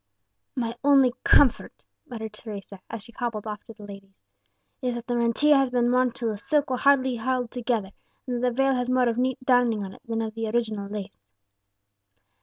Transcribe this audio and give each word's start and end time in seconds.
"My 0.55 0.75
only 0.83 1.13
comfort," 1.23 1.83
muttered 2.07 2.33
Teresa, 2.33 2.79
as 2.89 3.03
she 3.03 3.11
hobbled 3.11 3.45
after 3.45 3.71
the 3.71 3.85
ladies, 3.85 4.19
"is 4.81 4.95
that 4.95 5.05
the 5.05 5.15
mantilla 5.15 5.57
has 5.57 5.69
been 5.69 5.91
worn 5.91 6.09
till 6.11 6.29
the 6.29 6.37
silk 6.37 6.71
will 6.71 6.77
hardly 6.77 7.17
hold 7.17 7.51
together, 7.51 7.89
and 8.25 8.37
that 8.37 8.41
the 8.49 8.51
veil 8.51 8.73
has 8.73 8.89
more 8.89 9.07
of 9.07 9.19
neat 9.19 9.37
darning 9.45 9.83
on 9.83 9.93
it 9.93 10.01
than 10.07 10.23
of 10.23 10.33
the 10.33 10.47
original 10.47 10.89
lace." 10.89 11.21